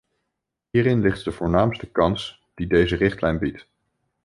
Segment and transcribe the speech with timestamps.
[0.71, 3.67] Hierin ligt de voornaamste kans die deze richtlijn biedt.